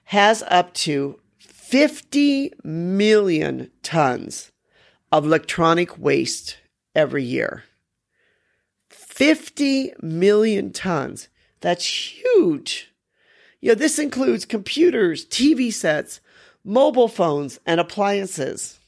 has 0.06 0.44
up 0.48 0.74
to 0.74 1.20
50 1.40 2.54
million 2.64 3.70
tons 3.84 4.52
of 5.12 5.26
electronic 5.26 5.98
waste 5.98 6.58
every 6.96 7.24
year. 7.24 7.64
50 8.90 9.94
million 10.02 10.72
tons. 10.72 11.28
That's 11.62 11.86
huge. 12.14 12.94
You 13.60 13.70
know, 13.70 13.76
this 13.76 14.00
includes 14.00 14.46
computers, 14.46 15.26
TV 15.26 15.74
sets, 15.74 16.22
mobile 16.64 17.08
phones, 17.08 17.60
and 17.66 17.80
appliances 17.80 18.80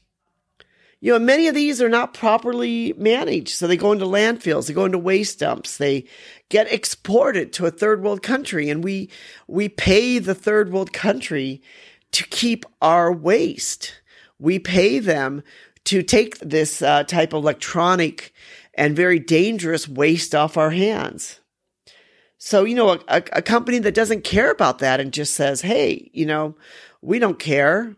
you 1.00 1.12
know, 1.12 1.18
many 1.18 1.48
of 1.48 1.54
these 1.54 1.80
are 1.80 1.88
not 1.88 2.12
properly 2.12 2.92
managed. 2.96 3.50
So 3.50 3.66
they 3.66 3.76
go 3.76 3.92
into 3.92 4.04
landfills, 4.04 4.66
they 4.66 4.74
go 4.74 4.84
into 4.84 4.98
waste 4.98 5.38
dumps, 5.38 5.78
they 5.78 6.04
get 6.50 6.70
exported 6.70 7.52
to 7.54 7.66
a 7.66 7.70
third 7.70 8.02
world 8.02 8.22
country 8.22 8.68
and 8.68 8.84
we, 8.84 9.08
we 9.46 9.68
pay 9.68 10.18
the 10.18 10.34
third 10.34 10.72
world 10.72 10.92
country 10.92 11.62
to 12.12 12.24
keep 12.24 12.66
our 12.82 13.10
waste. 13.10 14.00
We 14.38 14.58
pay 14.58 14.98
them 14.98 15.42
to 15.84 16.02
take 16.02 16.38
this 16.40 16.82
uh, 16.82 17.04
type 17.04 17.32
of 17.32 17.42
electronic 17.42 18.34
and 18.74 18.94
very 18.94 19.18
dangerous 19.18 19.88
waste 19.88 20.34
off 20.34 20.56
our 20.56 20.70
hands. 20.70 21.40
So, 22.36 22.64
you 22.64 22.74
know, 22.74 22.92
a, 23.08 23.22
a, 23.32 23.42
company 23.42 23.78
that 23.80 23.94
doesn't 23.94 24.24
care 24.24 24.50
about 24.50 24.78
that 24.78 24.98
and 24.98 25.12
just 25.12 25.34
says, 25.34 25.60
Hey, 25.60 26.10
you 26.14 26.24
know, 26.24 26.56
we 27.02 27.18
don't 27.18 27.38
care 27.38 27.96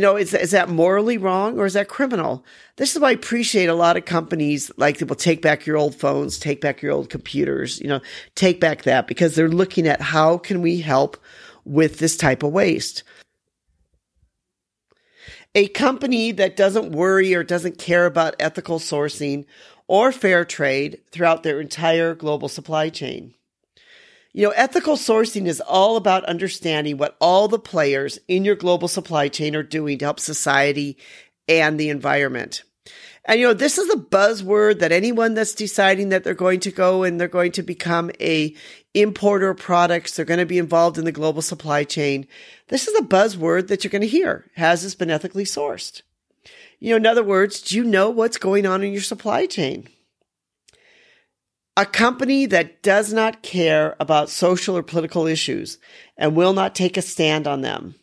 you 0.00 0.06
know, 0.06 0.16
is, 0.16 0.32
is 0.32 0.52
that 0.52 0.70
morally 0.70 1.18
wrong 1.18 1.58
or 1.58 1.66
is 1.66 1.74
that 1.74 1.88
criminal? 1.88 2.42
This 2.76 2.94
is 2.94 3.02
why 3.02 3.10
I 3.10 3.12
appreciate 3.12 3.68
a 3.68 3.74
lot 3.74 3.98
of 3.98 4.06
companies 4.06 4.70
like 4.78 4.96
they 4.96 5.04
will 5.04 5.14
take 5.14 5.42
back 5.42 5.66
your 5.66 5.76
old 5.76 5.94
phones, 5.94 6.38
take 6.38 6.62
back 6.62 6.80
your 6.80 6.92
old 6.92 7.10
computers, 7.10 7.78
you 7.82 7.86
know, 7.86 8.00
take 8.34 8.60
back 8.60 8.84
that 8.84 9.06
because 9.06 9.34
they're 9.34 9.50
looking 9.50 9.86
at 9.86 10.00
how 10.00 10.38
can 10.38 10.62
we 10.62 10.80
help 10.80 11.18
with 11.66 11.98
this 11.98 12.16
type 12.16 12.42
of 12.42 12.50
waste. 12.50 13.02
A 15.54 15.68
company 15.68 16.32
that 16.32 16.56
doesn't 16.56 16.92
worry 16.92 17.34
or 17.34 17.44
doesn't 17.44 17.76
care 17.76 18.06
about 18.06 18.36
ethical 18.40 18.78
sourcing 18.78 19.44
or 19.86 20.12
fair 20.12 20.46
trade 20.46 21.02
throughout 21.10 21.42
their 21.42 21.60
entire 21.60 22.14
global 22.14 22.48
supply 22.48 22.88
chain. 22.88 23.34
You 24.32 24.46
know, 24.46 24.50
ethical 24.50 24.96
sourcing 24.96 25.46
is 25.46 25.60
all 25.60 25.96
about 25.96 26.24
understanding 26.24 26.98
what 26.98 27.16
all 27.20 27.48
the 27.48 27.58
players 27.58 28.18
in 28.28 28.44
your 28.44 28.54
global 28.54 28.86
supply 28.86 29.28
chain 29.28 29.56
are 29.56 29.64
doing 29.64 29.98
to 29.98 30.04
help 30.04 30.20
society 30.20 30.96
and 31.48 31.78
the 31.80 31.88
environment. 31.88 32.62
And 33.24 33.40
you 33.40 33.48
know, 33.48 33.54
this 33.54 33.76
is 33.76 33.90
a 33.90 33.96
buzzword 33.96 34.78
that 34.78 34.92
anyone 34.92 35.34
that's 35.34 35.54
deciding 35.54 36.08
that 36.10 36.22
they're 36.22 36.34
going 36.34 36.60
to 36.60 36.70
go 36.70 37.02
and 37.02 37.20
they're 37.20 37.28
going 37.28 37.52
to 37.52 37.62
become 37.62 38.10
a 38.20 38.54
importer 38.94 39.50
of 39.50 39.58
products, 39.58 40.14
they're 40.14 40.24
going 40.24 40.38
to 40.38 40.46
be 40.46 40.58
involved 40.58 40.96
in 40.96 41.04
the 41.04 41.12
global 41.12 41.42
supply 41.42 41.84
chain. 41.84 42.26
This 42.68 42.86
is 42.86 42.98
a 42.98 43.04
buzzword 43.04 43.66
that 43.66 43.82
you're 43.82 43.90
going 43.90 44.02
to 44.02 44.08
hear. 44.08 44.50
Has 44.54 44.82
this 44.82 44.94
been 44.94 45.10
ethically 45.10 45.44
sourced? 45.44 46.02
You 46.78 46.90
know, 46.90 46.96
in 46.96 47.06
other 47.06 47.24
words, 47.24 47.60
do 47.60 47.76
you 47.76 47.84
know 47.84 48.10
what's 48.10 48.38
going 48.38 48.64
on 48.64 48.82
in 48.82 48.92
your 48.92 49.02
supply 49.02 49.46
chain? 49.46 49.88
A 51.80 51.86
company 51.86 52.44
that 52.44 52.82
does 52.82 53.10
not 53.10 53.42
care 53.42 53.96
about 53.98 54.28
social 54.28 54.76
or 54.76 54.82
political 54.82 55.26
issues 55.26 55.78
and 56.18 56.36
will 56.36 56.52
not 56.52 56.74
take 56.74 56.98
a 56.98 57.00
stand 57.00 57.46
on 57.46 57.62
them. 57.62 57.94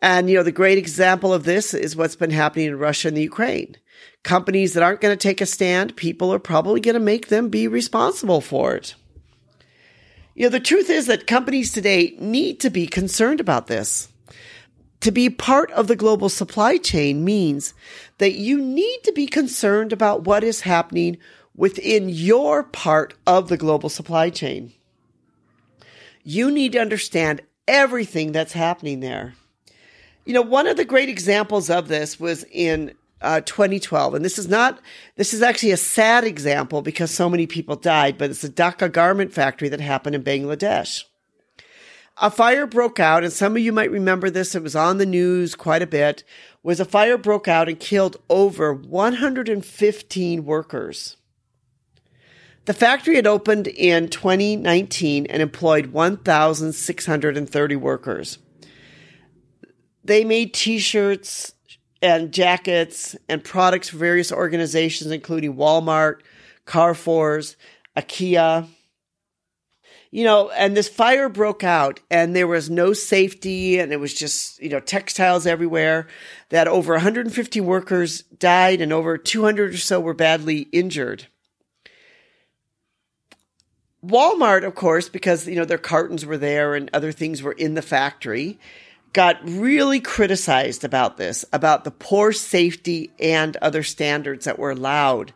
And, 0.00 0.30
you 0.30 0.36
know, 0.36 0.42
the 0.42 0.50
great 0.50 0.78
example 0.78 1.34
of 1.34 1.44
this 1.44 1.74
is 1.74 1.94
what's 1.94 2.16
been 2.16 2.30
happening 2.30 2.68
in 2.68 2.78
Russia 2.78 3.08
and 3.08 3.16
the 3.18 3.22
Ukraine. 3.22 3.76
Companies 4.22 4.72
that 4.72 4.82
aren't 4.82 5.02
going 5.02 5.12
to 5.12 5.22
take 5.22 5.42
a 5.42 5.44
stand, 5.44 5.96
people 5.96 6.32
are 6.32 6.38
probably 6.38 6.80
going 6.80 6.94
to 6.94 6.98
make 6.98 7.28
them 7.28 7.50
be 7.50 7.68
responsible 7.68 8.40
for 8.40 8.74
it. 8.74 8.94
You 10.34 10.44
know, 10.44 10.48
the 10.48 10.58
truth 10.58 10.88
is 10.88 11.06
that 11.08 11.26
companies 11.26 11.72
today 11.72 12.16
need 12.18 12.58
to 12.60 12.70
be 12.70 12.86
concerned 12.86 13.38
about 13.38 13.66
this. 13.66 14.08
To 15.00 15.10
be 15.10 15.28
part 15.28 15.70
of 15.72 15.88
the 15.88 15.96
global 15.96 16.30
supply 16.30 16.78
chain 16.78 17.22
means 17.22 17.74
that 18.16 18.32
you 18.32 18.62
need 18.62 19.00
to 19.04 19.12
be 19.12 19.26
concerned 19.26 19.92
about 19.92 20.24
what 20.24 20.42
is 20.42 20.62
happening 20.62 21.18
within 21.54 22.08
your 22.08 22.62
part 22.62 23.14
of 23.26 23.48
the 23.48 23.56
global 23.56 23.88
supply 23.88 24.30
chain. 24.30 24.72
You 26.22 26.50
need 26.50 26.72
to 26.72 26.80
understand 26.80 27.42
everything 27.66 28.32
that's 28.32 28.52
happening 28.52 29.00
there. 29.00 29.34
You 30.24 30.34
know, 30.34 30.42
one 30.42 30.66
of 30.66 30.76
the 30.76 30.84
great 30.84 31.08
examples 31.08 31.70
of 31.70 31.88
this 31.88 32.20
was 32.20 32.44
in 32.50 32.94
uh, 33.22 33.40
2012, 33.42 34.14
and 34.14 34.24
this 34.24 34.38
is 34.38 34.48
not, 34.48 34.80
this 35.16 35.34
is 35.34 35.42
actually 35.42 35.72
a 35.72 35.76
sad 35.76 36.24
example 36.24 36.82
because 36.82 37.10
so 37.10 37.28
many 37.28 37.46
people 37.46 37.76
died, 37.76 38.16
but 38.16 38.30
it's 38.30 38.42
the 38.42 38.48
Dhaka 38.48 38.90
garment 38.90 39.32
factory 39.32 39.68
that 39.68 39.80
happened 39.80 40.14
in 40.14 40.22
Bangladesh. 40.22 41.04
A 42.22 42.30
fire 42.30 42.66
broke 42.66 43.00
out, 43.00 43.24
and 43.24 43.32
some 43.32 43.56
of 43.56 43.62
you 43.62 43.72
might 43.72 43.90
remember 43.90 44.28
this. 44.28 44.54
It 44.54 44.62
was 44.62 44.76
on 44.76 44.98
the 44.98 45.06
news 45.06 45.54
quite 45.54 45.80
a 45.80 45.86
bit. 45.86 46.22
Was 46.62 46.78
a 46.78 46.84
fire 46.84 47.16
broke 47.16 47.48
out 47.48 47.68
and 47.68 47.80
killed 47.80 48.18
over 48.28 48.74
115 48.74 50.44
workers. 50.44 51.16
The 52.70 52.74
factory 52.74 53.16
had 53.16 53.26
opened 53.26 53.66
in 53.66 54.06
2019 54.10 55.26
and 55.26 55.42
employed 55.42 55.88
1,630 55.88 57.74
workers. 57.74 58.38
They 60.04 60.22
made 60.22 60.54
t 60.54 60.78
shirts 60.78 61.52
and 62.00 62.32
jackets 62.32 63.16
and 63.28 63.42
products 63.42 63.88
for 63.88 63.96
various 63.96 64.30
organizations, 64.30 65.10
including 65.10 65.56
Walmart, 65.56 66.20
Carrefour's, 66.64 67.56
IKEA. 67.96 68.68
You 70.12 70.22
know, 70.22 70.50
and 70.50 70.76
this 70.76 70.88
fire 70.88 71.28
broke 71.28 71.64
out 71.64 71.98
and 72.08 72.36
there 72.36 72.46
was 72.46 72.70
no 72.70 72.92
safety 72.92 73.80
and 73.80 73.92
it 73.92 73.98
was 73.98 74.14
just, 74.14 74.62
you 74.62 74.68
know, 74.68 74.78
textiles 74.78 75.44
everywhere. 75.44 76.06
That 76.50 76.68
over 76.68 76.92
150 76.92 77.60
workers 77.62 78.22
died 78.22 78.80
and 78.80 78.92
over 78.92 79.18
200 79.18 79.74
or 79.74 79.76
so 79.76 79.98
were 79.98 80.14
badly 80.14 80.68
injured. 80.70 81.26
Walmart, 84.04 84.64
of 84.64 84.74
course, 84.74 85.08
because 85.08 85.46
you 85.46 85.56
know 85.56 85.64
their 85.64 85.78
cartons 85.78 86.24
were 86.24 86.38
there 86.38 86.74
and 86.74 86.88
other 86.92 87.12
things 87.12 87.42
were 87.42 87.52
in 87.52 87.74
the 87.74 87.82
factory, 87.82 88.58
got 89.12 89.36
really 89.44 90.00
criticized 90.00 90.84
about 90.84 91.16
this, 91.16 91.44
about 91.52 91.84
the 91.84 91.90
poor 91.90 92.32
safety 92.32 93.10
and 93.18 93.56
other 93.58 93.82
standards 93.82 94.46
that 94.46 94.58
were 94.58 94.70
allowed 94.70 95.32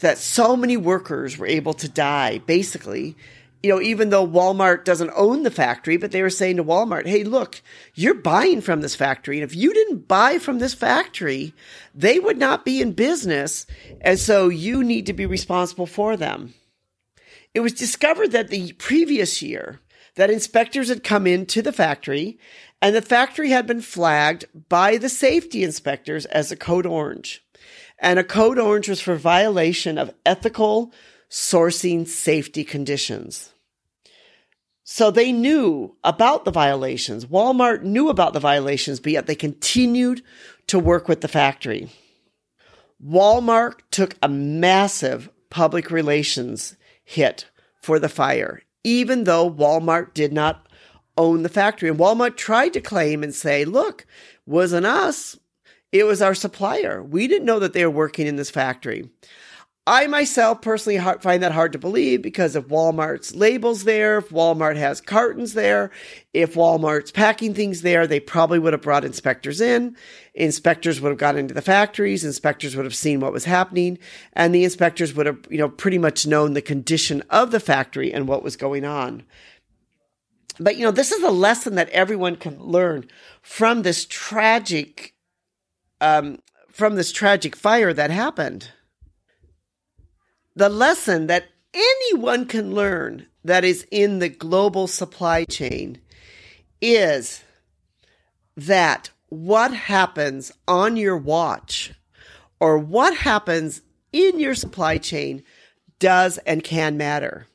that 0.00 0.18
so 0.18 0.56
many 0.56 0.76
workers 0.76 1.36
were 1.36 1.46
able 1.46 1.74
to 1.74 1.88
die, 1.88 2.38
basically. 2.38 3.16
You 3.62 3.68
know, 3.68 3.80
even 3.82 4.08
though 4.08 4.26
Walmart 4.26 4.84
doesn't 4.84 5.12
own 5.14 5.42
the 5.42 5.50
factory, 5.50 5.98
but 5.98 6.12
they 6.12 6.22
were 6.22 6.30
saying 6.30 6.56
to 6.56 6.64
Walmart, 6.64 7.06
hey, 7.06 7.24
look, 7.24 7.60
you're 7.94 8.14
buying 8.14 8.62
from 8.62 8.80
this 8.80 8.94
factory. 8.94 9.36
And 9.36 9.44
if 9.44 9.54
you 9.54 9.74
didn't 9.74 10.08
buy 10.08 10.38
from 10.38 10.58
this 10.58 10.72
factory, 10.72 11.52
they 11.94 12.18
would 12.18 12.38
not 12.38 12.64
be 12.64 12.80
in 12.80 12.92
business. 12.92 13.66
And 14.00 14.18
so 14.18 14.48
you 14.48 14.82
need 14.82 15.04
to 15.06 15.12
be 15.12 15.26
responsible 15.26 15.84
for 15.84 16.16
them. 16.16 16.54
It 17.54 17.60
was 17.60 17.72
discovered 17.72 18.32
that 18.32 18.48
the 18.48 18.72
previous 18.74 19.42
year 19.42 19.80
that 20.14 20.30
inspectors 20.30 20.88
had 20.88 21.02
come 21.04 21.26
into 21.26 21.62
the 21.62 21.72
factory 21.72 22.38
and 22.82 22.94
the 22.94 23.02
factory 23.02 23.50
had 23.50 23.66
been 23.66 23.80
flagged 23.80 24.46
by 24.68 24.96
the 24.96 25.08
safety 25.08 25.62
inspectors 25.64 26.26
as 26.26 26.50
a 26.50 26.56
code 26.56 26.86
orange. 26.86 27.44
And 27.98 28.18
a 28.18 28.24
code 28.24 28.58
orange 28.58 28.88
was 28.88 29.00
for 29.00 29.16
violation 29.16 29.98
of 29.98 30.14
ethical 30.24 30.92
sourcing 31.28 32.06
safety 32.06 32.64
conditions. 32.64 33.52
So 34.82 35.10
they 35.10 35.30
knew 35.30 35.96
about 36.02 36.44
the 36.44 36.50
violations. 36.50 37.26
Walmart 37.26 37.82
knew 37.82 38.08
about 38.08 38.32
the 38.32 38.40
violations, 38.40 38.98
but 38.98 39.12
yet 39.12 39.26
they 39.26 39.34
continued 39.34 40.22
to 40.66 40.78
work 40.78 41.06
with 41.06 41.20
the 41.20 41.28
factory. 41.28 41.90
Walmart 43.04 43.80
took 43.90 44.16
a 44.22 44.28
massive 44.28 45.30
public 45.50 45.90
relations 45.90 46.76
hit 47.10 47.50
for 47.82 47.98
the 47.98 48.08
fire, 48.08 48.62
even 48.84 49.24
though 49.24 49.50
Walmart 49.50 50.14
did 50.14 50.32
not 50.32 50.68
own 51.18 51.42
the 51.42 51.48
factory. 51.48 51.88
And 51.88 51.98
Walmart 51.98 52.36
tried 52.36 52.72
to 52.74 52.80
claim 52.80 53.24
and 53.24 53.34
say, 53.34 53.64
look, 53.64 54.06
wasn't 54.46 54.86
us. 54.86 55.36
It 55.90 56.04
was 56.04 56.22
our 56.22 56.36
supplier. 56.36 57.02
We 57.02 57.26
didn't 57.26 57.46
know 57.46 57.58
that 57.58 57.72
they 57.72 57.84
were 57.84 57.90
working 57.90 58.28
in 58.28 58.36
this 58.36 58.50
factory. 58.50 59.08
I 59.86 60.06
myself 60.06 60.60
personally 60.60 60.98
find 61.20 61.42
that 61.42 61.52
hard 61.52 61.72
to 61.72 61.78
believe 61.78 62.20
because 62.20 62.54
if 62.54 62.68
Walmart's 62.68 63.34
labels 63.34 63.84
there, 63.84 64.18
if 64.18 64.28
Walmart 64.28 64.76
has 64.76 65.00
cartons 65.00 65.54
there, 65.54 65.90
if 66.34 66.54
Walmart's 66.54 67.10
packing 67.10 67.54
things 67.54 67.80
there, 67.80 68.06
they 68.06 68.20
probably 68.20 68.58
would 68.58 68.74
have 68.74 68.82
brought 68.82 69.06
inspectors 69.06 69.60
in. 69.60 69.96
Inspectors 70.34 71.00
would 71.00 71.08
have 71.08 71.18
gone 71.18 71.38
into 71.38 71.54
the 71.54 71.62
factories. 71.62 72.24
Inspectors 72.24 72.76
would 72.76 72.84
have 72.84 72.94
seen 72.94 73.20
what 73.20 73.32
was 73.32 73.46
happening 73.46 73.98
and 74.34 74.54
the 74.54 74.64
inspectors 74.64 75.14
would 75.14 75.26
have, 75.26 75.38
you 75.48 75.58
know, 75.58 75.68
pretty 75.68 75.98
much 75.98 76.26
known 76.26 76.52
the 76.52 76.62
condition 76.62 77.22
of 77.30 77.50
the 77.50 77.60
factory 77.60 78.12
and 78.12 78.28
what 78.28 78.42
was 78.42 78.56
going 78.56 78.84
on. 78.84 79.24
But, 80.58 80.76
you 80.76 80.84
know, 80.84 80.90
this 80.90 81.10
is 81.10 81.22
a 81.22 81.30
lesson 81.30 81.76
that 81.76 81.88
everyone 81.88 82.36
can 82.36 82.62
learn 82.62 83.08
from 83.40 83.80
this 83.80 84.04
tragic, 84.04 85.14
um, 86.02 86.40
from 86.68 86.96
this 86.96 87.10
tragic 87.12 87.56
fire 87.56 87.94
that 87.94 88.10
happened 88.10 88.68
the 90.54 90.68
lesson 90.68 91.26
that 91.28 91.46
anyone 91.74 92.46
can 92.46 92.74
learn 92.74 93.26
that 93.44 93.64
is 93.64 93.86
in 93.90 94.18
the 94.18 94.28
global 94.28 94.86
supply 94.86 95.44
chain 95.44 96.00
is 96.80 97.42
that 98.56 99.10
what 99.28 99.72
happens 99.72 100.52
on 100.66 100.96
your 100.96 101.16
watch 101.16 101.92
or 102.58 102.78
what 102.78 103.16
happens 103.16 103.80
in 104.12 104.38
your 104.38 104.54
supply 104.54 104.98
chain 104.98 105.42
does 105.98 106.38
and 106.38 106.64
can 106.64 106.96
matter. 106.96 107.46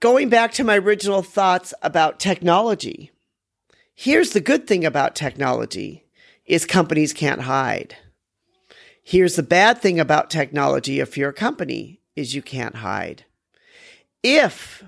Going 0.00 0.28
back 0.28 0.52
to 0.52 0.64
my 0.64 0.78
original 0.78 1.22
thoughts 1.22 1.74
about 1.82 2.20
technology, 2.20 3.10
here's 3.94 4.30
the 4.30 4.40
good 4.40 4.66
thing 4.66 4.84
about 4.84 5.16
technology 5.16 6.04
is 6.46 6.64
companies 6.64 7.12
can't 7.12 7.42
hide. 7.42 7.96
Here's 9.08 9.36
the 9.36 9.42
bad 9.42 9.78
thing 9.78 9.98
about 9.98 10.28
technology 10.28 11.00
if 11.00 11.16
you're 11.16 11.30
a 11.30 11.32
company 11.32 12.02
is 12.14 12.34
you 12.34 12.42
can't 12.42 12.74
hide. 12.74 13.24
If 14.22 14.84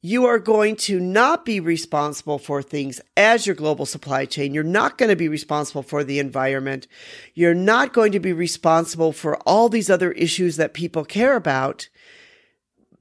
you 0.00 0.26
are 0.26 0.38
going 0.38 0.76
to 0.76 1.00
not 1.00 1.44
be 1.44 1.58
responsible 1.58 2.38
for 2.38 2.62
things 2.62 3.00
as 3.16 3.48
your 3.48 3.56
global 3.56 3.86
supply 3.86 4.24
chain. 4.24 4.54
You're 4.54 4.62
not 4.62 4.98
going 4.98 5.08
to 5.08 5.16
be 5.16 5.26
responsible 5.26 5.82
for 5.82 6.04
the 6.04 6.20
environment. 6.20 6.86
You're 7.34 7.52
not 7.52 7.92
going 7.92 8.12
to 8.12 8.20
be 8.20 8.32
responsible 8.32 9.10
for 9.10 9.36
all 9.38 9.68
these 9.68 9.90
other 9.90 10.12
issues 10.12 10.54
that 10.54 10.72
people 10.72 11.04
care 11.04 11.34
about. 11.34 11.88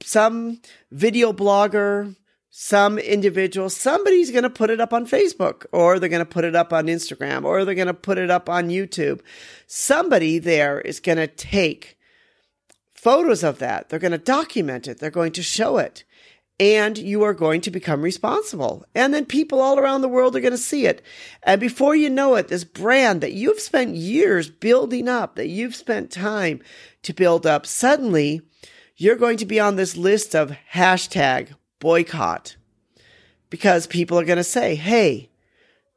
Some 0.01 0.61
video 0.89 1.31
blogger, 1.31 2.15
some 2.51 2.97
individual, 2.97 3.69
somebody's 3.69 4.31
going 4.31 4.43
to 4.43 4.49
put 4.49 4.71
it 4.71 4.81
up 4.81 4.91
on 4.91 5.05
Facebook 5.05 5.65
or 5.71 5.99
they're 5.99 6.09
going 6.09 6.19
to 6.19 6.25
put 6.25 6.45
it 6.45 6.55
up 6.55 6.73
on 6.73 6.87
Instagram 6.87 7.43
or 7.43 7.63
they're 7.63 7.75
going 7.75 7.87
to 7.87 7.93
put 7.93 8.17
it 8.17 8.31
up 8.31 8.49
on 8.49 8.69
YouTube. 8.69 9.21
Somebody 9.67 10.39
there 10.39 10.81
is 10.81 10.99
going 10.99 11.19
to 11.19 11.27
take 11.27 11.97
photos 12.91 13.43
of 13.43 13.59
that. 13.59 13.89
They're 13.89 13.99
going 13.99 14.11
to 14.11 14.17
document 14.17 14.87
it. 14.87 14.99
They're 14.99 15.11
going 15.11 15.31
to 15.33 15.43
show 15.43 15.77
it. 15.77 16.03
And 16.59 16.97
you 16.97 17.23
are 17.23 17.33
going 17.33 17.61
to 17.61 17.71
become 17.71 18.01
responsible. 18.01 18.83
And 18.93 19.13
then 19.13 19.25
people 19.25 19.61
all 19.61 19.79
around 19.79 20.01
the 20.01 20.09
world 20.09 20.35
are 20.35 20.41
going 20.41 20.51
to 20.51 20.57
see 20.57 20.85
it. 20.85 21.01
And 21.43 21.61
before 21.61 21.95
you 21.95 22.09
know 22.09 22.35
it, 22.35 22.49
this 22.49 22.65
brand 22.65 23.21
that 23.21 23.31
you've 23.31 23.61
spent 23.61 23.95
years 23.95 24.49
building 24.49 25.07
up, 25.07 25.35
that 25.35 25.47
you've 25.47 25.75
spent 25.75 26.11
time 26.11 26.61
to 27.03 27.13
build 27.13 27.45
up, 27.45 27.65
suddenly 27.65 28.41
you're 28.97 29.15
going 29.15 29.37
to 29.37 29.45
be 29.45 29.59
on 29.59 29.77
this 29.77 29.95
list 29.95 30.35
of 30.35 30.57
hashtag 30.73 31.53
boycott 31.79 32.55
because 33.49 33.87
people 33.87 34.19
are 34.19 34.25
going 34.25 34.37
to 34.37 34.43
say, 34.43 34.75
Hey, 34.75 35.29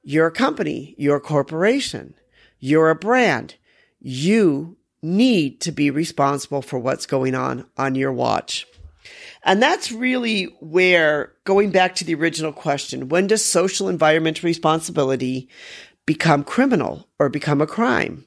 you're 0.02 0.26
a 0.26 0.32
company, 0.32 0.94
you're 0.98 1.16
a 1.16 1.20
corporation, 1.20 2.14
you're 2.58 2.90
a 2.90 2.94
brand. 2.94 3.56
You 4.00 4.76
need 5.02 5.60
to 5.60 5.72
be 5.72 5.90
responsible 5.90 6.62
for 6.62 6.78
what's 6.78 7.06
going 7.06 7.34
on 7.34 7.66
on 7.76 7.94
your 7.94 8.12
watch. 8.12 8.66
And 9.44 9.60
that's 9.60 9.90
really 9.90 10.44
where 10.60 11.32
going 11.44 11.70
back 11.70 11.96
to 11.96 12.04
the 12.04 12.14
original 12.14 12.52
question, 12.52 13.08
when 13.08 13.26
does 13.26 13.44
social 13.44 13.88
environmental 13.88 14.46
responsibility 14.46 15.48
become 16.06 16.44
criminal 16.44 17.08
or 17.18 17.28
become 17.28 17.60
a 17.60 17.66
crime? 17.66 18.26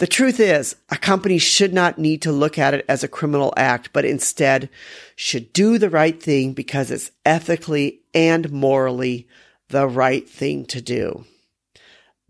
The 0.00 0.06
truth 0.06 0.40
is, 0.40 0.76
a 0.88 0.96
company 0.96 1.36
should 1.36 1.74
not 1.74 1.98
need 1.98 2.22
to 2.22 2.32
look 2.32 2.56
at 2.56 2.72
it 2.72 2.86
as 2.88 3.04
a 3.04 3.08
criminal 3.08 3.52
act, 3.58 3.90
but 3.92 4.06
instead 4.06 4.70
should 5.14 5.52
do 5.52 5.76
the 5.76 5.90
right 5.90 6.20
thing 6.20 6.54
because 6.54 6.90
it's 6.90 7.10
ethically 7.26 8.00
and 8.14 8.50
morally 8.50 9.28
the 9.68 9.86
right 9.86 10.26
thing 10.26 10.64
to 10.68 10.80
do. 10.80 11.26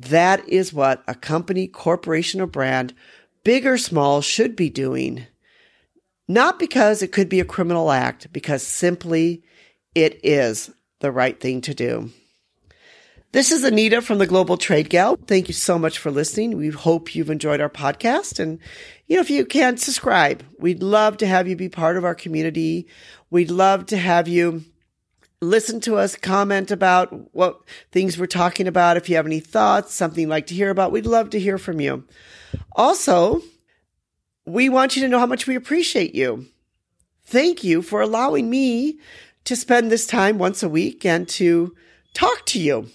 That 0.00 0.48
is 0.48 0.72
what 0.72 1.04
a 1.06 1.14
company, 1.14 1.68
corporation, 1.68 2.40
or 2.40 2.46
brand, 2.46 2.92
big 3.44 3.64
or 3.64 3.78
small, 3.78 4.20
should 4.20 4.56
be 4.56 4.68
doing. 4.68 5.28
Not 6.26 6.58
because 6.58 7.02
it 7.02 7.12
could 7.12 7.28
be 7.28 7.38
a 7.38 7.44
criminal 7.44 7.92
act, 7.92 8.32
because 8.32 8.66
simply 8.66 9.44
it 9.94 10.18
is 10.24 10.72
the 10.98 11.12
right 11.12 11.38
thing 11.38 11.60
to 11.60 11.72
do. 11.72 12.10
This 13.32 13.52
is 13.52 13.62
Anita 13.62 14.02
from 14.02 14.18
the 14.18 14.26
Global 14.26 14.56
Trade 14.56 14.90
Gal. 14.90 15.16
Thank 15.16 15.46
you 15.46 15.54
so 15.54 15.78
much 15.78 15.98
for 15.98 16.10
listening. 16.10 16.56
We 16.56 16.70
hope 16.70 17.14
you've 17.14 17.30
enjoyed 17.30 17.60
our 17.60 17.70
podcast. 17.70 18.40
And, 18.40 18.58
you 19.06 19.14
know, 19.14 19.20
if 19.20 19.30
you 19.30 19.46
can, 19.46 19.76
subscribe. 19.76 20.42
We'd 20.58 20.82
love 20.82 21.16
to 21.18 21.28
have 21.28 21.46
you 21.46 21.54
be 21.54 21.68
part 21.68 21.96
of 21.96 22.04
our 22.04 22.16
community. 22.16 22.88
We'd 23.30 23.52
love 23.52 23.86
to 23.86 23.96
have 23.96 24.26
you 24.26 24.64
listen 25.40 25.80
to 25.82 25.96
us, 25.96 26.16
comment 26.16 26.72
about 26.72 27.32
what 27.32 27.60
things 27.92 28.18
we're 28.18 28.26
talking 28.26 28.66
about. 28.66 28.96
If 28.96 29.08
you 29.08 29.14
have 29.14 29.26
any 29.26 29.38
thoughts, 29.38 29.94
something 29.94 30.22
you'd 30.22 30.28
like 30.28 30.48
to 30.48 30.54
hear 30.56 30.70
about, 30.70 30.90
we'd 30.90 31.06
love 31.06 31.30
to 31.30 31.38
hear 31.38 31.56
from 31.56 31.80
you. 31.80 32.02
Also, 32.72 33.42
we 34.44 34.68
want 34.68 34.96
you 34.96 35.02
to 35.02 35.08
know 35.08 35.20
how 35.20 35.26
much 35.26 35.46
we 35.46 35.54
appreciate 35.54 36.16
you. 36.16 36.46
Thank 37.26 37.62
you 37.62 37.80
for 37.80 38.00
allowing 38.00 38.50
me 38.50 38.98
to 39.44 39.54
spend 39.54 39.88
this 39.88 40.04
time 40.04 40.36
once 40.36 40.64
a 40.64 40.68
week 40.68 41.06
and 41.06 41.28
to 41.28 41.76
talk 42.12 42.44
to 42.46 42.58
you 42.58 42.88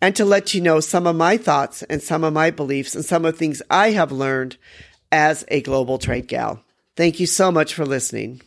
and 0.00 0.14
to 0.16 0.24
let 0.24 0.54
you 0.54 0.60
know 0.60 0.80
some 0.80 1.06
of 1.06 1.16
my 1.16 1.36
thoughts 1.36 1.82
and 1.84 2.02
some 2.02 2.24
of 2.24 2.32
my 2.32 2.50
beliefs 2.50 2.94
and 2.94 3.04
some 3.04 3.24
of 3.24 3.34
the 3.34 3.38
things 3.38 3.62
I 3.70 3.90
have 3.90 4.12
learned 4.12 4.56
as 5.10 5.44
a 5.48 5.60
global 5.60 5.98
trade 5.98 6.28
gal. 6.28 6.62
Thank 6.96 7.20
you 7.20 7.26
so 7.26 7.50
much 7.50 7.74
for 7.74 7.84
listening. 7.86 8.40